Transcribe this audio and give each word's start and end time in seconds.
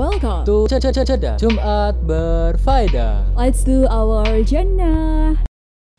welcome 0.00 0.48
to 0.48 0.64
Ceda 0.64 1.36
Jumat 1.36 1.92
berfaedah. 2.08 3.36
Let's 3.36 3.60
do 3.60 3.84
our 3.84 4.24
Jannah. 4.40 5.36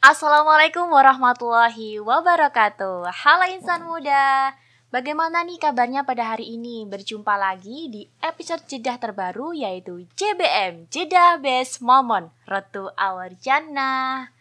Assalamualaikum 0.02 0.90
warahmatullahi 0.90 2.02
wabarakatuh. 2.02 3.06
Halo 3.14 3.46
insan 3.54 3.86
muda. 3.86 4.58
Bagaimana 4.90 5.46
nih 5.46 5.62
kabarnya 5.62 6.02
pada 6.02 6.34
hari 6.34 6.58
ini? 6.58 6.90
Berjumpa 6.90 7.38
lagi 7.38 7.94
di 7.94 8.02
episode 8.26 8.66
Jedah 8.66 8.98
terbaru 8.98 9.54
yaitu 9.54 10.10
JBM 10.18 10.90
Jedah 10.90 11.38
Best 11.38 11.86
Moment 11.86 12.34
Road 12.50 12.66
to 12.74 12.90
Our 12.98 13.38
Jannah. 13.38 14.34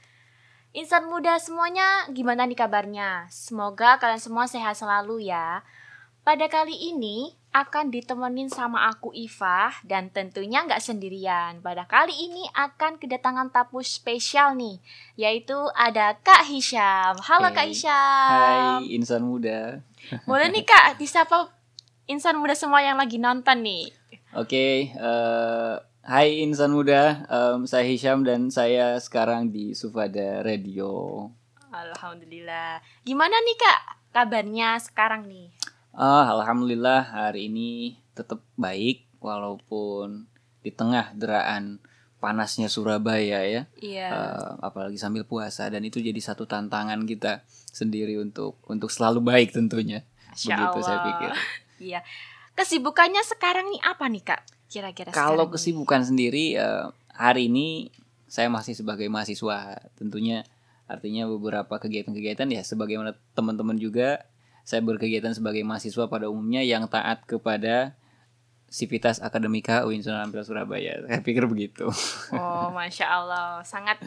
Insan 0.73 1.13
muda 1.13 1.37
semuanya 1.37 2.09
gimana 2.09 2.49
nih 2.49 2.57
kabarnya? 2.57 3.29
Semoga 3.29 4.01
kalian 4.01 4.25
semua 4.25 4.49
sehat 4.49 4.81
selalu 4.81 5.29
ya. 5.29 5.61
Pada 6.25 6.49
kali 6.49 6.97
ini 6.97 7.37
akan 7.51 7.91
ditemenin 7.91 8.47
sama 8.47 8.87
aku 8.87 9.11
Iva 9.11 9.75
dan 9.83 10.07
tentunya 10.15 10.63
nggak 10.63 10.79
sendirian. 10.79 11.59
Pada 11.59 11.83
kali 11.83 12.15
ini 12.15 12.47
akan 12.55 13.03
kedatangan 13.03 13.51
tamu 13.51 13.83
spesial 13.83 14.55
nih, 14.55 14.79
yaitu 15.19 15.59
ada 15.75 16.15
Kak 16.23 16.47
Hisham. 16.47 17.19
Halo 17.19 17.51
Hey. 17.51 17.57
Kak 17.59 17.67
Hisham. 17.67 18.31
Hai 18.31 18.87
insan 18.95 19.27
muda. 19.27 19.83
Boleh 20.31 20.47
nih 20.47 20.63
Kak, 20.63 21.03
disapa 21.03 21.51
insan 22.07 22.39
muda 22.39 22.55
semua 22.55 22.87
yang 22.87 22.95
lagi 22.95 23.19
nonton 23.19 23.67
nih. 23.67 23.91
Oke, 24.39 24.95
eh, 24.95 25.75
hai 26.07 26.29
insan 26.47 26.71
muda. 26.71 27.27
Em, 27.27 27.67
saya 27.67 27.83
Hisham 27.83 28.23
dan 28.23 28.47
saya 28.47 28.95
sekarang 29.03 29.51
di 29.51 29.75
Sufada 29.75 30.47
Radio. 30.47 31.27
Alhamdulillah. 31.75 32.79
Gimana 33.03 33.35
nih 33.43 33.59
Kak 33.59 33.81
kabarnya 34.15 34.79
sekarang 34.79 35.27
nih? 35.27 35.51
Ah, 35.91 36.31
Alhamdulillah 36.39 37.11
hari 37.11 37.51
ini 37.51 37.99
tetap 38.15 38.41
baik 38.55 39.07
walaupun 39.19 40.31
di 40.61 40.71
tengah 40.71 41.13
deraan 41.17 41.81
panasnya 42.21 42.69
Surabaya 42.69 43.43
ya. 43.43 43.63
Iya. 43.81 44.09
Eh, 44.13 44.51
apalagi 44.61 45.01
sambil 45.01 45.25
puasa 45.25 45.67
dan 45.73 45.83
itu 45.83 45.99
jadi 45.99 46.17
satu 46.21 46.45
tantangan 46.45 47.03
kita 47.09 47.43
sendiri 47.73 48.21
untuk 48.21 48.61
untuk 48.69 48.93
selalu 48.93 49.25
baik 49.25 49.57
tentunya. 49.57 50.05
Masya 50.31 50.55
Begitu 50.55 50.79
saya 50.85 50.99
Allah. 51.01 51.07
pikir. 51.09 51.31
Iya. 51.81 52.01
Kesibukannya 52.55 53.25
sekarang 53.25 53.73
nih 53.73 53.83
apa 53.83 54.05
nih 54.13 54.21
Kak? 54.21 54.41
Kira-kira 54.69 55.11
Kalau 55.11 55.49
kesibukan 55.49 56.05
sendiri 56.05 56.61
eh, 56.61 56.87
hari 57.17 57.49
ini 57.49 57.89
saya 58.31 58.47
masih 58.53 58.77
sebagai 58.77 59.09
mahasiswa. 59.11 59.81
Tentunya 59.99 60.47
artinya 60.87 61.27
beberapa 61.27 61.81
kegiatan-kegiatan 61.81 62.47
ya 62.53 62.63
sebagaimana 62.63 63.17
teman-teman 63.35 63.81
juga 63.81 64.29
saya 64.71 64.87
berkegiatan 64.87 65.35
sebagai 65.35 65.67
mahasiswa 65.67 66.07
pada 66.07 66.31
umumnya 66.31 66.63
yang 66.63 66.87
taat 66.87 67.27
kepada 67.27 67.99
Sivitas 68.71 69.19
Akademika 69.19 69.83
UIN 69.83 69.99
Sunan 69.99 70.31
Ampel 70.31 70.47
Surabaya. 70.47 71.03
Saya 71.11 71.19
pikir 71.27 71.51
begitu. 71.51 71.91
Oh, 72.39 72.71
masya 72.71 73.11
Allah, 73.11 73.67
sangat 73.67 73.99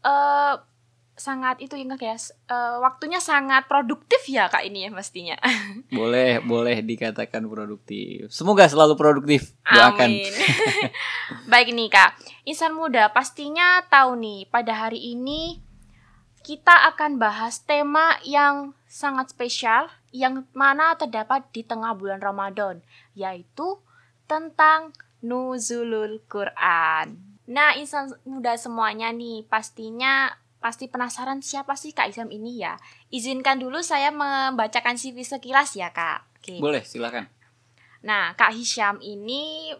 eh 0.00 0.54
sangat 1.14 1.62
itu 1.62 1.76
ya 1.78 1.86
kak 1.94 2.02
ya. 2.02 2.16
eh, 2.16 2.76
waktunya 2.82 3.20
sangat 3.22 3.70
produktif 3.70 4.24
ya 4.24 4.48
kak 4.48 4.64
ini 4.64 4.88
ya 4.88 4.90
mestinya. 4.90 5.36
boleh, 6.00 6.40
boleh 6.40 6.80
dikatakan 6.80 7.44
produktif. 7.44 8.32
Semoga 8.32 8.64
selalu 8.64 8.96
produktif. 8.96 9.52
Doakan. 9.68 10.08
Amin. 10.08 10.32
Baik 11.52 11.76
nih 11.76 11.92
kak, 11.92 12.16
insan 12.48 12.72
muda 12.72 13.12
pastinya 13.12 13.84
tahu 13.92 14.16
nih 14.16 14.48
pada 14.48 14.88
hari 14.88 15.12
ini 15.12 15.60
kita 16.44 16.92
akan 16.92 17.16
bahas 17.16 17.64
tema 17.64 18.20
yang 18.20 18.76
sangat 18.84 19.32
spesial 19.32 19.88
yang 20.12 20.44
mana 20.52 20.92
terdapat 20.94 21.48
di 21.56 21.64
tengah 21.64 21.96
bulan 21.96 22.20
Ramadan 22.20 22.84
yaitu 23.16 23.80
tentang 24.28 24.92
nuzulul 25.24 26.20
Quran. 26.28 27.16
Nah, 27.48 27.72
insan 27.80 28.12
muda 28.28 28.60
semuanya 28.60 29.08
nih 29.08 29.48
pastinya 29.48 30.36
pasti 30.60 30.88
penasaran 30.88 31.40
siapa 31.40 31.76
sih 31.80 31.96
Kak 31.96 32.12
Isam 32.12 32.28
ini 32.28 32.60
ya. 32.60 32.76
Izinkan 33.08 33.60
dulu 33.60 33.80
saya 33.80 34.12
membacakan 34.12 35.00
CV 35.00 35.24
sekilas 35.24 35.76
ya, 35.76 35.92
Kak. 35.92 36.28
Oke. 36.40 36.60
Boleh, 36.60 36.84
silakan. 36.84 37.28
Nah, 38.04 38.36
Kak 38.36 38.52
Hisham 38.52 39.00
ini 39.00 39.72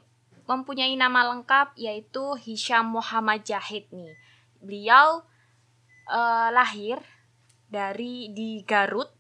mempunyai 0.45 0.93
nama 0.97 1.29
lengkap 1.33 1.77
yaitu 1.77 2.37
Hisham 2.41 2.93
Muhammad 2.93 3.45
Jahid 3.49 3.89
nih. 3.93 4.13
Beliau 4.61 5.25
eh, 6.09 6.49
lahir 6.53 7.01
dari 7.69 8.31
di 8.31 8.63
Garut 8.63 9.11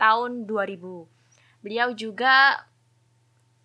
tahun 0.00 0.46
2000. 0.48 1.62
Beliau 1.62 1.88
juga 1.92 2.66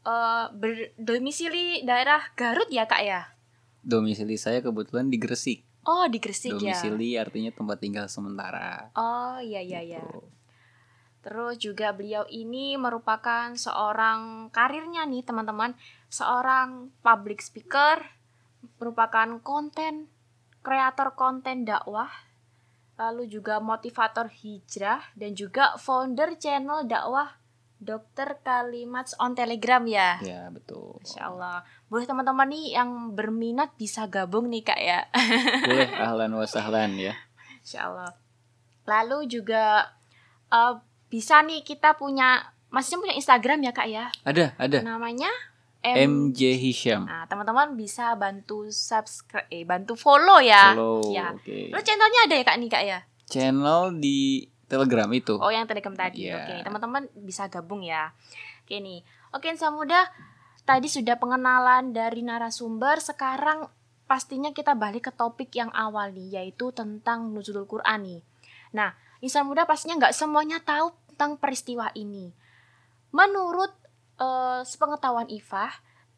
eh, 0.05 0.45
berdomisili 0.53 1.81
daerah 1.85 2.21
Garut 2.33 2.67
ya, 2.69 2.85
Kak 2.89 3.01
ya? 3.01 3.21
Domisili 3.85 4.35
saya 4.35 4.65
kebetulan 4.65 5.13
di 5.13 5.21
Gresik. 5.21 5.61
Oh, 5.85 6.09
di 6.09 6.17
Gresik 6.17 6.57
ya. 6.57 6.73
Domisili 6.73 7.13
artinya 7.15 7.53
tempat 7.53 7.77
tinggal 7.77 8.09
sementara. 8.09 8.89
Oh, 8.97 9.37
iya 9.37 9.61
iya 9.61 9.85
iya. 9.85 10.01
Gitu. 10.01 10.25
Terus 11.25 11.57
juga 11.57 11.89
beliau 11.89 12.25
ini 12.29 12.77
merupakan 12.77 13.49
seorang 13.57 14.53
karirnya 14.53 15.09
nih 15.09 15.25
teman-teman, 15.25 15.73
seorang 16.05 16.93
public 17.01 17.41
speaker, 17.41 17.97
merupakan 18.77 19.41
konten 19.41 20.05
kreator 20.65 21.13
konten 21.13 21.65
dakwah, 21.65 22.09
lalu 22.95 23.27
juga 23.27 23.59
motivator 23.59 24.31
hijrah 24.31 25.03
dan 25.19 25.35
juga 25.35 25.75
founder 25.75 26.39
channel 26.39 26.87
dakwah 26.87 27.35
Dokter 27.75 28.39
Kalimat 28.39 29.11
on 29.19 29.35
Telegram 29.35 29.83
ya. 29.83 30.17
Ya, 30.23 30.47
betul. 30.49 30.95
Masya 31.03 31.21
Allah. 31.27 31.61
Boleh 31.91 32.07
teman-teman 32.07 32.47
nih 32.47 32.79
yang 32.79 33.13
berminat 33.13 33.75
bisa 33.75 34.07
gabung 34.07 34.47
nih 34.47 34.63
kak 34.63 34.79
ya. 34.79 35.05
Boleh 35.69 35.91
ahlan 35.91 36.31
wa 36.33 36.47
sahlan 36.47 36.95
ya. 36.95 37.13
Insya 37.61 37.91
Allah. 37.91 38.11
Lalu 38.87 39.27
juga 39.27 39.91
eh, 40.49 40.73
bisa 41.11 41.43
nih 41.43 41.61
kita 41.67 41.99
punya 41.99 42.55
masih 42.71 42.97
punya 42.97 43.13
Instagram 43.13 43.59
ya 43.61 43.71
kak 43.75 43.87
ya. 43.91 44.05
Ada, 44.23 44.55
ada. 44.55 44.79
Namanya 44.81 45.29
M. 45.85 46.33
MJ 46.33 46.57
Hisham. 46.57 47.05
Nah 47.05 47.29
teman-teman 47.29 47.77
bisa 47.77 48.17
bantu 48.17 48.65
subscribe, 48.73 49.45
eh 49.53 49.61
bantu 49.61 49.93
follow 49.93 50.41
ya. 50.41 50.73
Follow. 50.73 51.13
Ya. 51.13 51.29
Oke. 51.37 51.69
Lalu 51.69 51.83
channelnya 51.85 52.21
ada 52.25 52.35
ya 52.35 52.43
kak 52.43 52.57
nih 52.57 52.69
kak 52.73 52.83
ya. 52.83 52.99
Channel 53.29 53.81
di 54.01 54.49
Telegram 54.65 55.09
itu. 55.13 55.37
Oh 55.37 55.53
yang 55.53 55.69
telegram 55.69 55.93
tadi. 55.93 56.25
Iya. 56.25 56.41
Oke 56.41 56.53
teman-teman 56.65 57.05
bisa 57.21 57.45
gabung 57.53 57.85
ya. 57.85 58.09
Oke 58.65 58.81
nih. 58.81 59.05
Oke 59.29 59.53
insan 59.53 59.77
muda. 59.77 60.09
Tadi 60.65 60.89
sudah 60.89 61.21
pengenalan 61.21 61.93
dari 61.93 62.25
narasumber. 62.25 62.97
Sekarang 62.97 63.69
pastinya 64.09 64.49
kita 64.49 64.73
balik 64.73 65.09
ke 65.09 65.11
topik 65.13 65.53
yang 65.53 65.69
awal 65.69 66.09
nih, 66.09 66.41
yaitu 66.41 66.73
tentang 66.73 67.29
nuzulul 67.29 67.69
Quran 67.69 68.01
nih. 68.01 68.21
Nah, 68.73 68.97
insan 69.21 69.45
muda 69.45 69.69
pastinya 69.69 70.01
nggak 70.01 70.17
semuanya 70.17 70.57
tahu 70.65 70.89
tentang 71.13 71.37
peristiwa 71.37 71.93
ini. 71.93 72.33
Menurut 73.13 73.71
eh, 74.19 74.61
sepengetahuan 74.65 75.27
Ifah, 75.31 75.71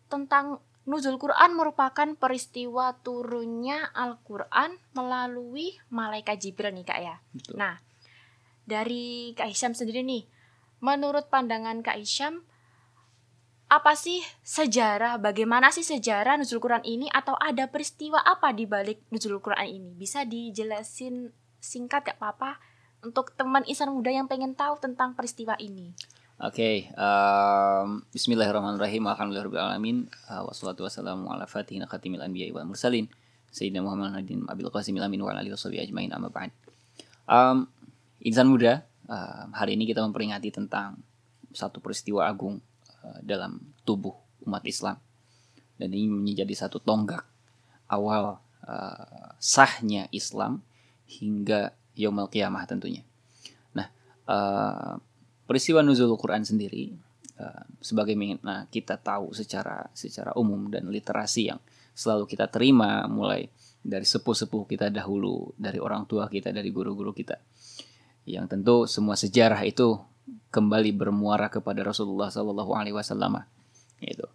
tentang 0.07 0.63
nuzul 0.87 1.19
Quran 1.19 1.51
merupakan 1.59 2.07
peristiwa 2.15 2.95
turunnya 3.03 3.91
Al-Quran 3.91 4.79
melalui 4.95 5.75
malaikat 5.91 6.39
Jibril 6.39 6.71
nih 6.71 6.85
kak 6.87 6.99
ya. 7.03 7.15
Betul. 7.35 7.59
Nah, 7.59 7.75
dari 8.63 9.35
Kak 9.35 9.51
Hisham 9.51 9.75
sendiri 9.75 10.03
nih, 10.03 10.23
menurut 10.79 11.27
pandangan 11.27 11.83
Kak 11.83 11.99
Hisham, 11.99 12.47
apa 13.67 13.99
sih 13.99 14.23
sejarah, 14.47 15.19
bagaimana 15.19 15.75
sih 15.75 15.83
sejarah 15.83 16.39
nuzul 16.39 16.63
Quran 16.63 16.87
ini 16.87 17.11
atau 17.11 17.35
ada 17.35 17.67
peristiwa 17.67 18.23
apa 18.23 18.55
di 18.55 18.63
balik 18.63 19.03
nuzul 19.11 19.43
Quran 19.43 19.67
ini? 19.67 19.91
Bisa 19.91 20.23
dijelasin 20.23 21.35
singkat 21.59 22.07
gak 22.07 22.15
apa-apa 22.15 22.63
untuk 23.03 23.35
teman 23.35 23.67
insan 23.67 23.91
muda 23.91 24.07
yang 24.07 24.31
pengen 24.31 24.55
tahu 24.55 24.79
tentang 24.79 25.19
peristiwa 25.19 25.59
ini. 25.59 25.91
Oke, 26.37 26.93
em, 26.93 27.87
Bismillahirrahmanirrahim. 28.13 29.09
Alhamdulillahirobbilalamin. 29.09 30.05
Uh, 30.29 30.45
wassalatu 30.45 30.85
wassalamu 30.85 31.33
ala 31.33 31.49
fatihina 31.49 31.89
khatimil 31.89 32.21
anbiya'i 32.21 32.53
wal 32.53 32.61
mursalin. 32.61 33.09
Sayyidina 33.49 33.81
Muhammad 33.81 34.13
Nadin 34.13 34.45
Abil 34.45 34.69
Qasim 34.69 34.93
Amin 35.01 35.17
wa 35.17 35.33
alihi 35.33 35.57
ajmain 35.81 36.13
amma 36.13 36.29
ba'd. 36.29 36.53
Em, 37.25 37.65
insan 38.21 38.53
muda, 38.53 38.85
em, 39.09 39.49
hari 39.49 39.81
ini 39.81 39.89
kita 39.89 40.05
memperingati 40.05 40.53
tentang 40.53 41.01
satu 41.57 41.81
peristiwa 41.81 42.29
agung 42.29 42.61
eh, 43.01 43.19
dalam 43.25 43.57
tubuh 43.81 44.13
umat 44.45 44.61
Islam. 44.69 45.01
Dan 45.73 45.89
ini 45.89 46.05
menjadi 46.05 46.53
satu 46.53 46.77
tonggak 46.77 47.25
awal 47.89 48.37
eh, 48.61 49.33
sahnya 49.41 50.05
Islam 50.13 50.61
hingga 51.09 51.73
yaumul 51.97 52.29
qiyamah 52.29 52.61
tentunya. 52.69 53.01
Nah, 53.73 53.89
eh, 54.29 55.01
peristiwa 55.47 55.79
nuzul 55.81 56.13
Quran 56.19 56.43
sendiri 56.43 56.91
eh, 57.39 57.63
sebagaimana 57.79 58.67
kita 58.67 58.99
tahu 58.99 59.31
secara 59.31 59.87
secara 59.95 60.35
umum 60.35 60.67
dan 60.67 60.91
literasi 60.91 61.49
yang 61.55 61.59
selalu 61.97 62.29
kita 62.29 62.51
terima 62.51 63.09
mulai 63.09 63.49
dari 63.81 64.03
sepuh-sepuh 64.03 64.67
kita 64.67 64.91
dahulu, 64.91 65.55
dari 65.55 65.79
orang 65.79 66.03
tua 66.03 66.27
kita, 66.27 66.51
dari 66.51 66.69
guru-guru 66.75 67.15
kita. 67.15 67.39
Yang 68.27 68.45
tentu 68.51 68.75
semua 68.85 69.15
sejarah 69.15 69.63
itu 69.63 69.95
kembali 70.51 70.91
bermuara 70.91 71.47
kepada 71.47 71.87
Rasulullah 71.87 72.27
Sallallahu 72.27 72.75
Alaihi 72.75 72.93
Wasallam. 72.93 73.39
Itu 74.03 74.27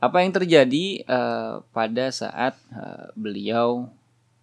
apa 0.00 0.24
yang 0.24 0.32
terjadi 0.32 1.04
eh, 1.04 1.54
pada 1.70 2.04
saat 2.10 2.56
eh, 2.72 3.06
beliau 3.14 3.92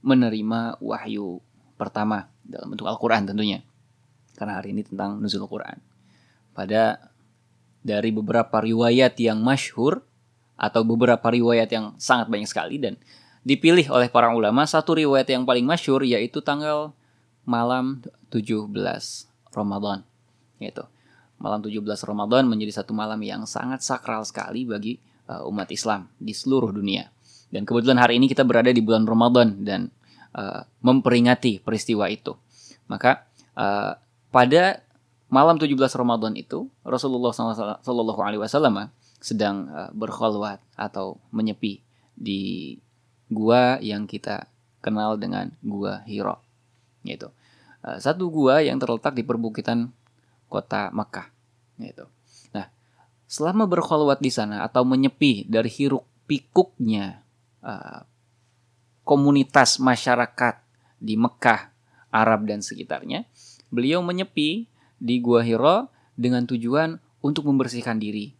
menerima 0.05 0.77
wahyu 0.79 1.41
pertama 1.75 2.29
dalam 2.45 2.71
bentuk 2.71 2.87
Al-Quran 2.87 3.25
tentunya. 3.27 3.59
Karena 4.37 4.61
hari 4.61 4.77
ini 4.77 4.85
tentang 4.85 5.17
nuzul 5.17 5.43
Al-Quran. 5.43 5.81
Pada 6.53 7.11
dari 7.81 8.13
beberapa 8.13 8.61
riwayat 8.61 9.17
yang 9.17 9.41
masyhur 9.41 10.05
atau 10.57 10.81
beberapa 10.85 11.25
riwayat 11.25 11.69
yang 11.73 11.97
sangat 11.97 12.29
banyak 12.29 12.49
sekali 12.49 12.77
dan 12.77 12.97
dipilih 13.41 13.89
oleh 13.93 14.09
para 14.09 14.29
ulama 14.33 14.65
satu 14.65 14.97
riwayat 14.97 15.29
yang 15.29 15.47
paling 15.47 15.63
masyhur 15.63 16.03
yaitu 16.03 16.43
tanggal 16.43 16.91
malam 17.47 18.03
17 18.33 18.67
Ramadan 19.55 20.03
yaitu 20.59 20.83
malam 21.37 21.61
17 21.61 21.85
Ramadan 21.85 22.49
menjadi 22.49 22.81
satu 22.81 22.91
malam 22.97 23.21
yang 23.21 23.45
sangat 23.45 23.85
sakral 23.85 24.25
sekali 24.25 24.65
bagi 24.65 24.97
uh, 25.29 25.45
umat 25.47 25.69
Islam 25.69 26.09
di 26.17 26.33
seluruh 26.33 26.73
dunia. 26.73 27.13
Dan 27.47 27.63
kebetulan 27.63 28.01
hari 28.01 28.19
ini 28.19 28.27
kita 28.27 28.43
berada 28.43 28.73
di 28.73 28.81
bulan 28.83 29.07
Ramadan 29.07 29.63
dan 29.63 29.87
uh, 30.35 30.65
memperingati 30.83 31.63
peristiwa 31.63 32.09
itu. 32.11 32.35
Maka 32.89 33.23
uh, 33.55 33.95
pada 34.29 34.83
malam 35.27 35.59
17 35.59 35.75
Ramadan 35.75 36.33
itu 36.35 36.71
Rasulullah 36.87 37.35
Shallallahu 37.35 38.21
Alaihi 38.23 38.41
Wasallam 38.41 38.91
sedang 39.19 39.67
uh, 39.67 39.91
berkholwat 39.91 40.61
atau 40.77 41.19
menyepi 41.33 41.83
di 42.15 42.75
gua 43.27 43.81
yang 43.83 44.07
kita 44.07 44.47
kenal 44.79 45.19
dengan 45.19 45.51
gua 45.59 46.05
Hiro, 46.07 46.39
yaitu 47.03 47.27
uh, 47.83 47.97
satu 47.99 48.31
gua 48.31 48.63
yang 48.63 48.79
terletak 48.79 49.17
di 49.17 49.25
perbukitan 49.25 49.91
kota 50.47 50.93
Makkah 50.95 51.27
gitu. 51.81 52.07
Nah, 52.55 52.71
selama 53.27 53.67
berkholwat 53.67 54.23
di 54.23 54.31
sana 54.31 54.63
atau 54.63 54.87
menyepi 54.87 55.43
dari 55.49 55.67
hiruk 55.67 56.07
pikuknya 56.27 57.23
komunitas 59.07 59.79
masyarakat 59.79 60.59
di 60.99 61.15
Mekah, 61.15 61.71
Arab 62.11 62.43
dan 62.43 62.59
sekitarnya, 62.59 63.23
beliau 63.69 64.03
menyepi 64.03 64.67
di 64.97 65.15
Gua 65.21 65.45
Hiro 65.45 65.91
dengan 66.17 66.45
tujuan 66.49 66.97
untuk 67.21 67.45
membersihkan 67.49 68.01
diri. 68.01 68.33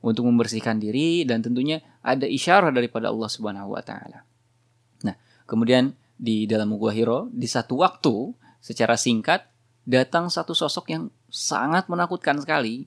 Untuk 0.00 0.24
membersihkan 0.24 0.80
diri 0.80 1.28
dan 1.28 1.44
tentunya 1.44 1.84
ada 2.00 2.24
isyarat 2.24 2.72
daripada 2.72 3.12
Allah 3.12 3.28
Subhanahu 3.28 3.76
wa 3.76 3.82
taala. 3.84 4.24
Nah, 5.04 5.16
kemudian 5.44 5.92
di 6.16 6.48
dalam 6.48 6.72
Gua 6.76 6.92
Hiro 6.92 7.28
di 7.32 7.48
satu 7.48 7.80
waktu 7.80 8.32
secara 8.60 8.96
singkat 8.96 9.48
datang 9.88 10.28
satu 10.28 10.52
sosok 10.52 10.92
yang 10.92 11.08
sangat 11.32 11.88
menakutkan 11.88 12.36
sekali 12.40 12.84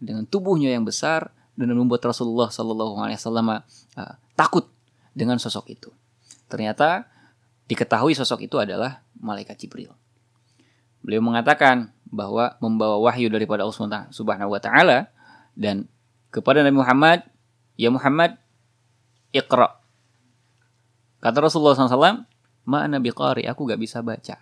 dengan 0.00 0.28
tubuhnya 0.28 0.72
yang 0.76 0.84
besar 0.84 1.32
dan 1.54 1.72
membuat 1.72 2.04
Rasulullah 2.04 2.50
Shallallahu 2.50 2.94
Alaihi 3.00 3.18
Wasallam 3.18 3.48
uh, 3.50 4.14
takut 4.34 4.68
dengan 5.14 5.38
sosok 5.40 5.72
itu. 5.72 5.90
Ternyata 6.50 7.08
diketahui 7.70 8.12
sosok 8.12 8.44
itu 8.44 8.60
adalah 8.60 9.00
malaikat 9.16 9.56
Jibril. 9.56 9.94
Beliau 11.04 11.20
mengatakan 11.20 11.92
bahwa 12.08 12.56
membawa 12.58 12.98
wahyu 13.04 13.28
daripada 13.28 13.62
Allah 13.62 14.08
Subhanahu 14.10 14.50
wa 14.50 14.60
taala 14.60 15.12
dan 15.54 15.86
kepada 16.32 16.64
Nabi 16.64 16.80
Muhammad, 16.80 17.28
"Ya 17.76 17.92
Muhammad, 17.92 18.40
Iqra." 19.30 19.78
Kata 21.20 21.38
Rasulullah 21.44 21.76
SAW, 21.76 22.24
"Ma 22.64 22.78
ana 22.82 22.98
biqari, 22.98 23.44
aku 23.44 23.68
gak 23.68 23.78
bisa 23.78 24.00
baca." 24.00 24.40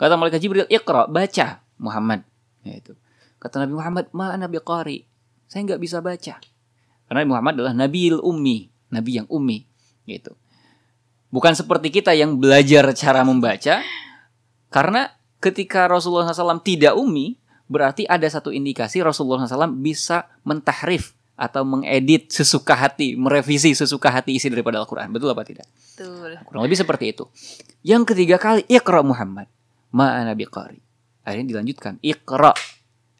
Kata 0.00 0.14
malaikat 0.16 0.40
Jibril, 0.40 0.66
"Iqra, 0.66 1.04
baca." 1.06 1.68
Muhammad 1.78 2.26
yaitu 2.66 2.98
kata 3.38 3.64
Nabi 3.64 3.74
Muhammad 3.78 4.04
ma 4.10 4.34
nabi 4.34 4.58
qari 4.58 5.06
saya 5.46 5.64
nggak 5.64 5.80
bisa 5.80 6.02
baca 6.02 6.42
karena 7.08 7.18
Nabi 7.24 7.30
Muhammad 7.30 7.52
adalah 7.56 7.74
nabil 7.74 8.18
ummi 8.18 8.68
nabi 8.90 9.22
yang 9.22 9.28
ummi 9.30 9.64
gitu 10.04 10.34
bukan 11.30 11.54
seperti 11.54 11.94
kita 11.94 12.12
yang 12.12 12.36
belajar 12.36 12.90
cara 12.92 13.22
membaca 13.22 13.80
karena 14.68 15.08
ketika 15.38 15.86
Rasulullah 15.86 16.30
SAW 16.30 16.62
tidak 16.62 16.94
ummi 16.94 17.38
berarti 17.68 18.08
ada 18.08 18.24
satu 18.26 18.50
indikasi 18.50 19.02
Rasulullah 19.04 19.44
SAW 19.44 19.74
bisa 19.78 20.26
mentahrif 20.42 21.18
atau 21.38 21.62
mengedit 21.62 22.34
sesuka 22.34 22.74
hati, 22.74 23.14
merevisi 23.14 23.70
sesuka 23.70 24.10
hati 24.10 24.34
isi 24.34 24.50
daripada 24.50 24.82
Al-Quran. 24.82 25.14
Betul 25.14 25.30
apa 25.30 25.46
tidak? 25.46 25.70
Betul. 25.70 26.34
Kurang 26.42 26.66
lebih 26.66 26.74
seperti 26.82 27.14
itu. 27.14 27.30
Yang 27.86 28.10
ketiga 28.10 28.42
kali, 28.42 28.66
Iqra 28.66 29.06
Muhammad. 29.06 29.46
Ma'ana 29.94 30.34
biqari. 30.34 30.82
Akhirnya 31.22 31.54
dilanjutkan. 31.54 32.02
Iqra 32.02 32.50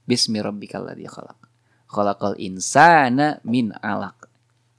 bismi 0.02 0.42
rabbikal 0.42 0.82
ladzi 0.82 1.06
khalaq. 1.06 1.38
Khalaqal 1.86 2.34
insana 2.42 3.38
min 3.46 3.70
alaq. 3.78 4.26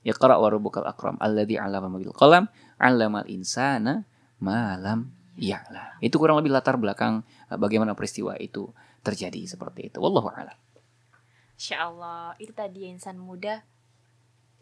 Iqra 0.04 0.36
wa 0.36 0.48
rabbukal 0.52 0.84
akram 0.84 1.16
alladzi 1.24 1.56
'allama 1.56 1.96
bil 1.96 2.12
qalam 2.12 2.52
'allamal 2.76 3.24
insana 3.32 4.04
ma 4.44 4.76
lam 5.40 5.64
ya'lam. 5.64 6.04
Itu 6.04 6.20
kurang 6.20 6.44
lebih 6.44 6.52
latar 6.52 6.76
belakang 6.76 7.24
eh, 7.48 7.56
bagaimana 7.56 7.96
peristiwa 7.96 8.36
itu 8.36 8.68
terjadi 9.02 9.40
seperti 9.48 9.90
itu. 9.90 9.98
Wallahu 10.04 10.28
a'lam. 10.28 10.56
Insya 11.56 11.88
Allah 11.88 12.36
itu 12.40 12.52
tadi 12.56 12.88
insan 12.88 13.20
muda 13.20 13.64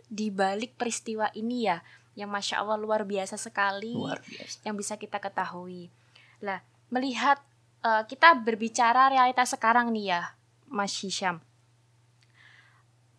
di 0.08 0.32
balik 0.32 0.80
peristiwa 0.80 1.28
ini 1.36 1.68
ya 1.68 1.84
yang 2.18 2.34
masya 2.34 2.64
Allah 2.66 2.80
luar 2.80 3.06
biasa 3.06 3.38
sekali 3.38 3.94
Luar 3.94 4.18
biasa. 4.26 4.66
yang 4.66 4.74
bisa 4.74 4.98
kita 4.98 5.22
ketahui. 5.22 5.94
Lah 6.42 6.66
melihat 6.90 7.38
uh, 7.86 8.02
kita 8.10 8.34
berbicara 8.42 9.14
realitas 9.14 9.54
sekarang 9.54 9.94
nih 9.94 10.18
ya, 10.18 10.22
Mas 10.66 10.98
Hisham. 10.98 11.46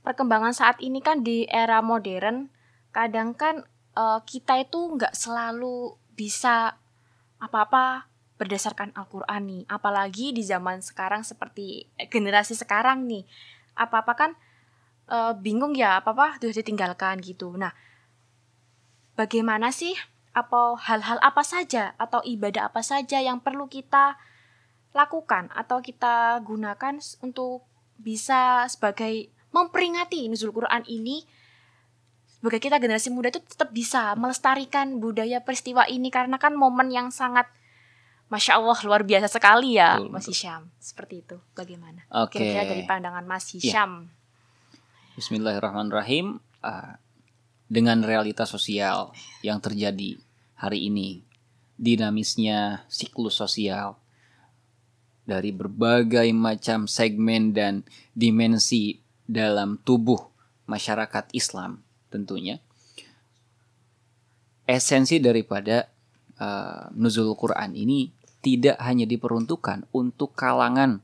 Perkembangan 0.03 0.57
saat 0.57 0.83
ini 0.83 0.99
kan 0.99 1.23
di 1.23 1.47
era 1.47 1.79
modern, 1.85 2.51
kadang 2.91 3.37
kan 3.37 3.63
uh, 3.95 4.19
kita 4.27 4.59
itu 4.59 4.99
nggak 4.99 5.15
selalu 5.15 5.95
bisa 6.19 6.75
apa-apa 7.39 8.07
berdasarkan 8.39 8.95
Al-Quran 8.95 9.43
nih. 9.47 9.63
Apalagi 9.67 10.31
di 10.31 10.47
zaman 10.47 10.79
sekarang 10.79 11.27
seperti 11.27 11.91
generasi 12.11 12.55
sekarang 12.55 13.07
nih. 13.11 13.27
Apa-apa 13.75 14.13
kan 14.15 14.31
uh, 15.11 15.35
bingung 15.35 15.75
ya, 15.75 15.99
apa-apa 15.99 16.39
sudah 16.39 16.55
ditinggalkan 16.55 17.19
gitu. 17.23 17.55
Nah, 17.59 17.75
bagaimana 19.19 19.75
sih 19.75 19.95
apa 20.37 20.79
hal-hal 20.79 21.19
apa 21.19 21.43
saja 21.43 21.99
atau 21.99 22.23
ibadah 22.23 22.71
apa 22.71 22.79
saja 22.79 23.19
yang 23.19 23.43
perlu 23.43 23.67
kita 23.67 24.15
lakukan 24.95 25.51
atau 25.51 25.83
kita 25.83 26.39
gunakan 26.47 27.03
untuk 27.19 27.67
bisa 27.99 28.71
sebagai 28.71 29.35
memperingati 29.51 30.31
nuzul 30.31 30.55
Quran 30.55 30.87
ini 30.87 31.27
sebagai 32.39 32.63
kita 32.63 32.79
generasi 32.79 33.11
muda 33.11 33.35
itu 33.35 33.43
tetap 33.43 33.75
bisa 33.75 34.15
melestarikan 34.15 35.03
budaya 35.03 35.43
peristiwa 35.43 35.87
ini 35.91 36.09
karena 36.09 36.39
kan 36.39 36.55
momen 36.55 36.91
yang 36.95 37.11
sangat 37.11 37.51
Masya 38.29 38.61
Allah 38.61 38.79
luar 38.85 39.03
biasa 39.09 39.27
sekali 39.27 39.81
ya 39.81 39.97
Betul, 39.97 40.13
Mas. 40.13 40.29
Hisham 40.29 40.69
Seperti 40.77 41.25
itu 41.25 41.37
bagaimana 41.57 42.05
Oke. 42.13 42.37
Kira-kira 42.39 42.77
dari 42.77 42.85
pandangan 42.85 43.25
Mas 43.25 43.49
Hisham 43.51 44.13
Bismillahirrahmanirrahim. 45.19 46.39
Ah, 46.63 47.03
dengan 47.67 48.07
realitas 48.07 48.55
sosial 48.55 49.11
yang 49.43 49.59
terjadi 49.59 50.15
hari 50.55 50.87
ini, 50.87 51.27
dinamisnya 51.75 52.87
siklus 52.87 53.35
sosial 53.35 53.99
dari 55.27 55.51
berbagai 55.51 56.31
macam 56.31 56.87
segmen 56.87 57.51
dan 57.51 57.83
dimensi 58.15 59.03
dalam 59.27 59.77
tubuh 59.83 60.23
masyarakat 60.71 61.35
Islam 61.35 61.83
tentunya. 62.09 62.61
Esensi 64.69 65.17
daripada 65.21 65.89
ah, 66.37 66.93
nuzul 66.93 67.33
Quran 67.37 67.73
ini 67.73 68.13
tidak 68.45 68.77
hanya 68.85 69.09
diperuntukkan 69.09 69.89
untuk 69.93 70.37
kalangan 70.37 71.01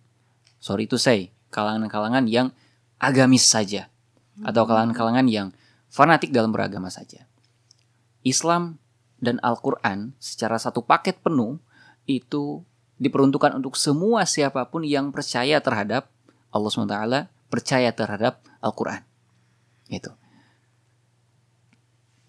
sorry 0.64 0.88
to 0.88 0.96
say, 0.96 1.28
kalangan-kalangan 1.52 2.24
yang 2.24 2.48
agamis 2.96 3.44
saja 3.44 3.92
atau 4.40 4.64
kalangan-kalangan 4.64 5.28
yang 5.28 5.52
fanatik 5.92 6.32
dalam 6.32 6.56
beragama 6.56 6.88
saja. 6.88 7.28
Islam 8.24 8.80
dan 9.20 9.36
Al-Quran 9.44 10.16
secara 10.16 10.56
satu 10.56 10.80
paket 10.80 11.20
penuh 11.20 11.60
itu 12.08 12.64
diperuntukkan 12.96 13.60
untuk 13.60 13.76
semua 13.76 14.24
siapa 14.24 14.64
pun 14.72 14.88
yang 14.88 15.12
percaya 15.12 15.60
terhadap 15.60 16.08
Allah 16.48 16.70
SWT, 16.72 16.98
percaya 17.52 17.92
terhadap 17.92 18.40
Al-Quran. 18.64 19.04
Itu. 19.92 20.16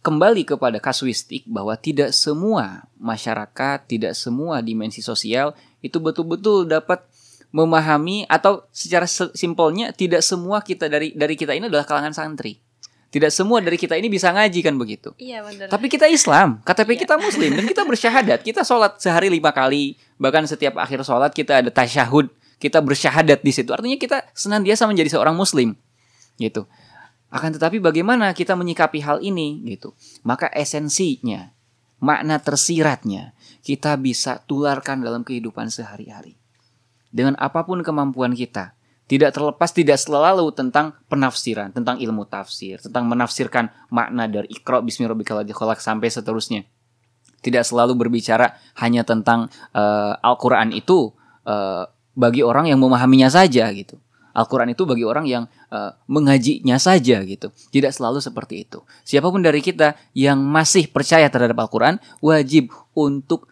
Kembali 0.05 0.45
kepada 0.45 0.77
kasuistik 0.77 1.49
bahwa 1.49 1.73
tidak 1.73 2.13
semua 2.13 2.85
masyarakat, 3.01 3.89
tidak 3.89 4.13
semua 4.13 4.61
dimensi 4.61 5.01
sosial 5.01 5.57
itu 5.81 5.97
betul-betul 5.97 6.69
dapat 6.69 7.01
memahami 7.49 8.29
atau 8.29 8.69
secara 8.69 9.09
se- 9.09 9.33
simpelnya 9.33 9.89
tidak 9.95 10.21
semua 10.21 10.61
kita 10.61 10.85
dari 10.85 11.09
dari 11.17 11.33
kita 11.33 11.57
ini 11.57 11.65
adalah 11.65 11.89
kalangan 11.89 12.13
santri. 12.13 12.61
Tidak 13.09 13.31
semua 13.31 13.63
dari 13.63 13.79
kita 13.79 13.95
ini 13.95 14.11
bisa 14.11 14.27
ngaji 14.29 14.59
kan 14.59 14.75
begitu. 14.75 15.15
Iya 15.15 15.39
benar 15.41 15.71
Tapi 15.71 15.87
kita 15.87 16.05
Islam, 16.05 16.59
KTP 16.67 16.89
Iya. 16.93 16.99
kita 17.07 17.15
Muslim 17.15 17.51
dan 17.55 17.63
kita 17.63 17.81
bersyahadat. 17.87 18.39
Kita 18.43 18.61
sholat 18.67 18.99
sehari 18.99 19.31
lima 19.31 19.55
kali, 19.55 19.95
bahkan 20.19 20.43
setiap 20.43 20.75
akhir 20.77 20.99
sholat 21.01 21.31
kita 21.31 21.63
ada 21.63 21.71
tasyahud, 21.71 22.27
kita 22.59 22.83
bersyahadat 22.83 23.39
di 23.39 23.55
situ. 23.55 23.71
Artinya 23.71 23.95
kita 23.95 24.21
senantiasa 24.35 24.83
menjadi 24.83 25.15
seorang 25.15 25.31
Muslim, 25.31 25.79
gitu. 26.35 26.67
Akan 27.35 27.51
tetapi 27.51 27.83
bagaimana 27.83 28.31
kita 28.31 28.55
menyikapi 28.55 29.03
hal 29.03 29.19
ini 29.19 29.59
gitu. 29.67 29.91
Maka 30.23 30.47
esensinya, 30.55 31.51
makna 31.99 32.39
tersiratnya 32.39 33.35
kita 33.59 33.99
bisa 33.99 34.39
tularkan 34.47 35.03
dalam 35.03 35.27
kehidupan 35.27 35.67
sehari-hari. 35.67 36.39
Dengan 37.11 37.35
apa 37.35 37.67
pun 37.67 37.83
kemampuan 37.83 38.31
kita, 38.31 38.71
tidak 39.11 39.35
terlepas 39.35 39.75
tidak 39.75 39.99
selalu 39.99 40.47
tentang 40.55 40.95
penafsiran, 41.11 41.75
tentang 41.75 41.99
ilmu 41.99 42.23
tafsir, 42.23 42.79
tentang 42.79 43.03
menafsirkan 43.03 43.67
makna 43.91 44.31
dari 44.31 44.47
Iqra 44.55 44.79
bismi 44.79 45.03
rabbikal 45.03 45.43
sampai 45.75 46.07
seterusnya. 46.07 46.63
Tidak 47.43 47.61
selalu 47.67 47.99
berbicara 47.99 48.55
hanya 48.79 49.03
tentang 49.03 49.51
uh, 49.75 50.15
Al-Qur'an 50.23 50.71
itu 50.71 51.11
uh, 51.43 51.83
bagi 52.15 52.41
orang 52.41 52.71
yang 52.71 52.79
memahaminya 52.79 53.27
saja 53.27 53.69
gitu. 53.75 53.99
Al-Quran 54.35 54.75
itu 54.75 54.83
bagi 54.83 55.07
orang 55.07 55.23
yang 55.23 55.47
uh, 55.71 55.95
mengajinya 56.11 56.75
saja 56.75 57.23
gitu. 57.23 57.55
Tidak 57.71 57.87
selalu 57.95 58.19
seperti 58.19 58.67
itu. 58.67 58.83
Siapa 59.07 59.31
pun 59.31 59.39
dari 59.39 59.63
kita 59.63 59.95
yang 60.11 60.43
masih 60.43 60.91
percaya 60.91 61.31
terhadap 61.31 61.55
Al-Quran 61.55 62.03
wajib 62.19 62.75
untuk 62.91 63.47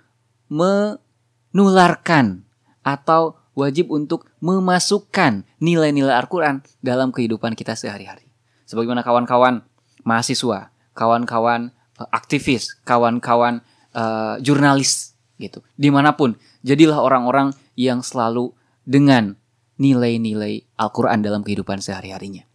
menularkan 0.52 2.44
atau 2.84 3.40
wajib 3.56 3.96
untuk 3.96 4.28
memasukkan 4.44 5.48
nilai-nilai 5.64 6.20
Al-Quran 6.20 6.60
dalam 6.84 7.16
kehidupan 7.16 7.56
kita 7.56 7.80
sehari-hari. 7.80 8.28
Sebagaimana 8.68 9.08
kawan-kawan 9.08 9.64
mahasiswa, 10.04 10.68
kawan-kawan 10.92 11.72
uh, 11.96 12.10
aktivis, 12.12 12.76
kawan-kawan 12.84 13.64
uh, 13.96 14.36
jurnalis 14.44 15.16
gitu. 15.40 15.64
Di 15.80 15.88
mana 15.88 16.20
pun, 16.20 16.36
jadilah 16.60 17.00
orang-orang 17.00 17.56
yang 17.80 18.04
selalu 18.04 18.52
dengan 18.84 19.40
nilai-nilai 19.78 20.66
Al-Quran 20.78 21.20
dalam 21.26 21.42
kehidupan 21.42 21.82
sehari-harinya. 21.82 22.46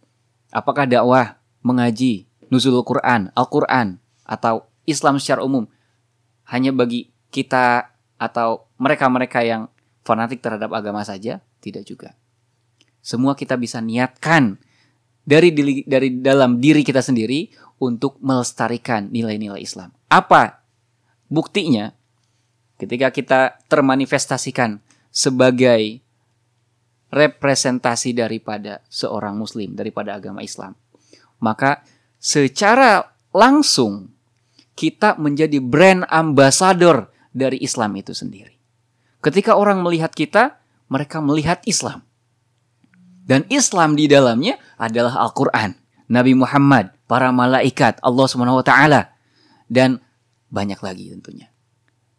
Apakah 0.49 0.87
dakwah, 0.87 1.37
mengaji, 1.61 2.25
nuzul 2.49 2.79
Quran, 2.81 3.29
Al-Quran, 3.35 3.99
atau 4.25 4.69
Islam 4.89 5.21
secara 5.21 5.45
umum 5.45 5.69
hanya 6.49 6.73
bagi 6.73 7.13
kita 7.29 7.93
atau 8.17 8.65
mereka-mereka 8.81 9.45
yang 9.45 9.69
fanatik 10.01 10.41
terhadap 10.41 10.73
agama 10.73 11.05
saja? 11.05 11.45
Tidak 11.61 11.85
juga. 11.85 12.17
Semua 12.99 13.37
kita 13.37 13.55
bisa 13.55 13.79
niatkan 13.79 14.57
dari 15.23 15.53
diri, 15.53 15.85
dari 15.85 16.19
dalam 16.19 16.57
diri 16.57 16.81
kita 16.81 17.05
sendiri 17.05 17.53
untuk 17.79 18.17
melestarikan 18.19 19.13
nilai-nilai 19.13 19.61
Islam. 19.61 19.93
Apa 20.09 20.65
buktinya? 21.29 21.93
Ketika 22.79 23.11
kita 23.11 23.59
termanifestasikan 23.67 24.79
sebagai 25.11 25.99
representasi 27.09 28.13
daripada 28.13 28.85
seorang 28.87 29.33
muslim, 29.37 29.73
daripada 29.73 30.17
agama 30.17 30.45
Islam. 30.45 30.77
Maka 31.41 31.81
secara 32.21 33.01
langsung 33.33 34.13
kita 34.77 35.17
menjadi 35.17 35.59
brand 35.59 36.05
ambassador 36.07 37.09
dari 37.33 37.59
Islam 37.59 37.97
itu 37.97 38.13
sendiri. 38.13 38.55
Ketika 39.19 39.57
orang 39.59 39.83
melihat 39.83 40.15
kita, 40.15 40.61
mereka 40.87 41.19
melihat 41.19 41.59
Islam. 41.67 42.05
Dan 43.29 43.45
Islam 43.51 43.93
di 43.93 44.09
dalamnya 44.09 44.57
adalah 44.79 45.21
Al-Quran, 45.27 45.77
Nabi 46.09 46.33
Muhammad, 46.33 46.95
para 47.05 47.29
malaikat, 47.29 48.01
Allah 48.01 48.25
SWT, 48.25 48.73
dan 49.69 50.01
banyak 50.49 50.79
lagi 50.81 51.13
tentunya. 51.13 51.51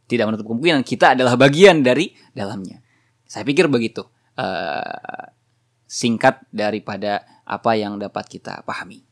Tidak 0.06 0.22
menutup 0.26 0.46
kemungkinan 0.46 0.86
kita 0.86 1.18
adalah 1.18 1.34
bagian 1.34 1.82
dari 1.82 2.14
dalamnya. 2.30 2.78
Saya 3.26 3.42
pikir 3.42 3.66
begitu 3.66 4.06
uh, 4.40 5.24
singkat 5.84 6.40
daripada 6.48 7.28
apa 7.44 7.76
yang 7.76 8.00
dapat 8.00 8.24
kita 8.40 8.64
pahami. 8.64 9.04